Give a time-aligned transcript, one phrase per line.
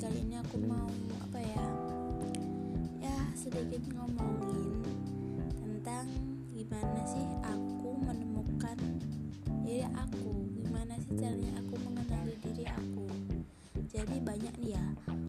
[0.00, 0.88] kali ini aku mau
[1.20, 1.66] apa ya
[3.04, 4.80] ya sedikit ngomongin
[5.60, 6.08] tentang
[6.56, 8.80] gimana sih aku menemukan
[9.68, 10.48] diri aku.
[10.64, 13.04] Gimana sih caranya aku mengenali diri aku.
[13.92, 14.84] Jadi banyak nih ya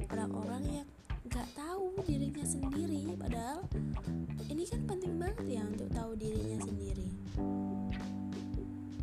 [0.07, 0.88] orang-orang yang
[1.27, 3.04] nggak tahu dirinya sendiri.
[3.19, 3.67] Padahal
[4.47, 7.07] ini kan penting banget ya untuk tahu dirinya sendiri.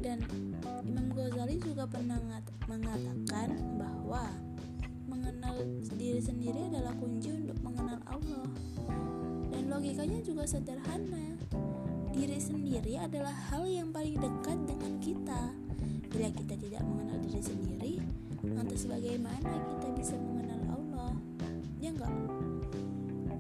[0.01, 0.25] Dan
[0.89, 2.17] Imam Ghazali juga pernah
[2.65, 3.14] mengatakan
[10.05, 11.27] logikanya juga sederhana.
[12.13, 15.43] Diri sendiri adalah hal yang paling dekat dengan kita.
[16.13, 17.95] Bila kita tidak mengenal diri sendiri
[18.45, 21.17] lantas bagaimana kita bisa mengenal Allah?
[21.81, 22.13] Ya enggak?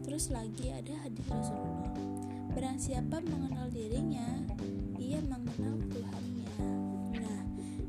[0.08, 1.92] Terus lagi ada hadis Rasulullah.
[2.56, 4.24] Barang siapa mengenal dirinya
[4.96, 6.48] ia mengenal Tuhannya.
[7.12, 7.40] Nah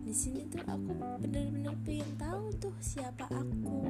[0.04, 0.92] di sini tuh aku
[1.24, 3.88] benar-benar pengen tahu tuh siapa aku.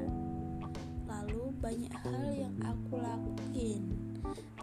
[1.10, 3.95] Lalu banyak hal yang aku lakuin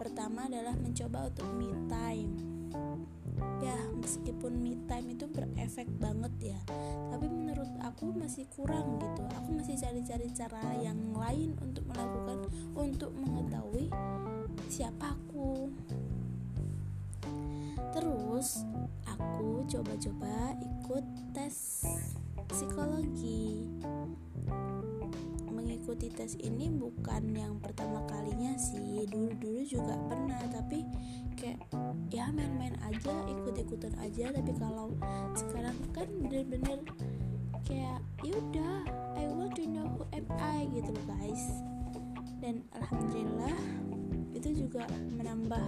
[0.03, 2.35] pertama adalah mencoba untuk me time.
[3.63, 6.59] Ya meskipun me time itu berefek banget ya
[7.07, 9.23] tapi menurut aku masih kurang gitu.
[9.31, 13.87] Aku masih cari-cari cara yang lain untuk melakukan untuk mengetahui
[14.67, 15.71] siapa aku
[17.95, 18.67] terus
[19.07, 21.87] aku coba-coba ikut tes
[22.51, 23.71] psikologi.
[25.47, 28.12] Mengikuti tes ini bukan yang pertama dulu-dulu
[29.73, 30.85] juga pernah tapi
[31.33, 31.59] kayak
[32.13, 34.29] ya main-main aja ikut-ikutan aja.
[34.29, 34.93] Tapi kalau
[35.33, 36.79] sekarang kan bener-bener
[37.65, 38.85] kayak yaudah
[39.17, 41.43] I want to know who am I gitu loh guys.
[42.37, 43.57] Dan alhamdulillah
[44.37, 44.85] itu juga
[45.17, 45.63] menambah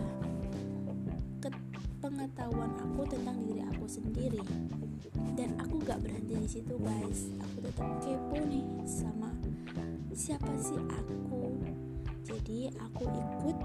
[2.06, 4.44] pengetahuan aku tentang diri aku sendiri.
[5.34, 7.34] Dan aku gak berhenti di situ guys.
[7.42, 9.34] Aku tetap kepo nih sama
[10.16, 11.35] siapa sih aku
[12.46, 13.58] jadi aku ikut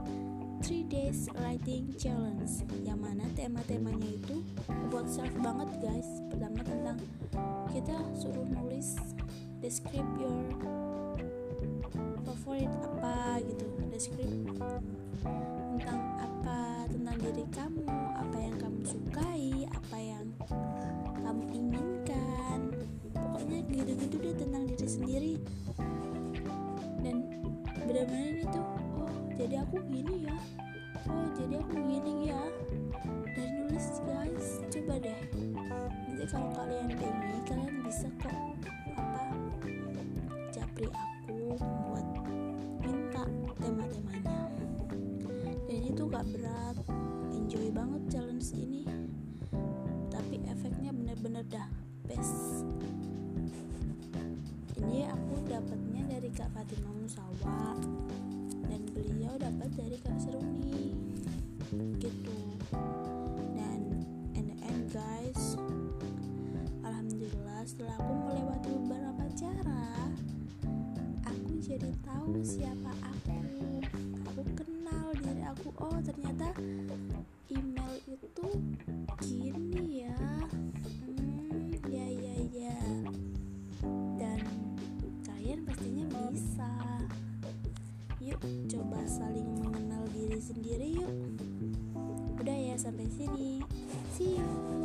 [0.65, 4.41] 3 days writing challenge yang mana tema-temanya itu
[4.89, 6.09] buat self banget guys.
[6.33, 6.97] Pertama tentang
[7.77, 8.97] kita suruh nulis
[9.61, 10.33] describe your
[12.25, 13.69] favorit apa gitu.
[13.93, 14.49] Describe
[15.77, 17.70] tentang apa tentang diri kamu
[27.91, 28.63] benar-benar itu
[29.03, 30.37] oh jadi aku gini ya.
[31.11, 32.43] Oh jadi aku gini ya.
[33.35, 34.63] Dan nulis guys.
[34.71, 35.23] Coba deh.
[36.07, 38.31] Nanti kalau kalian pengen kalian bisa kok
[38.95, 39.23] apa
[40.55, 42.07] japri aku buat
[42.87, 43.27] minta
[43.59, 44.39] tema-temanya.
[45.67, 46.77] Dan itu gak berat.
[47.35, 48.87] Enjoy banget challenge ini.
[50.15, 51.67] Tapi efeknya bener-bener dah
[52.07, 52.70] best
[55.51, 57.75] dapatnya dari Kak Fatimah Musawa.
[58.71, 60.95] Dan beliau dapat dari Kak Seruni.
[61.99, 62.39] Gitu.
[63.59, 64.07] Dan
[64.39, 65.59] and end guys
[66.83, 69.83] Alhamdulillah setelah aku melewati beberapa cara
[71.27, 73.39] aku jadi tahu siapa aku.
[74.35, 75.71] Aku kenal diri aku.
[75.79, 76.55] Oh ternyata
[89.21, 91.13] saling mengenal diri sendiri yuk.
[92.41, 93.61] Udah ya sampai sini.
[94.17, 94.80] See you